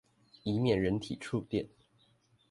[0.41, 1.67] 以免人體觸電